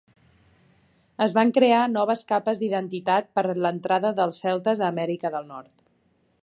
Es 1.25 1.35
van 1.39 1.51
crear 1.57 1.81
noves 1.91 2.23
capes 2.31 2.63
d'identitat 2.63 3.31
per 3.39 3.45
l'entrada 3.67 4.13
dels 4.21 4.43
celtes 4.47 4.85
a 4.87 4.89
Amèrica 4.95 5.37
del 5.37 5.49
Nord. 5.55 5.77